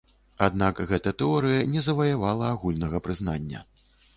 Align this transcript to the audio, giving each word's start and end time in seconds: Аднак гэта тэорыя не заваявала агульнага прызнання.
Аднак 0.45 0.79
гэта 0.91 1.13
тэорыя 1.19 1.67
не 1.75 1.85
заваявала 1.89 2.51
агульнага 2.55 3.05
прызнання. 3.09 3.65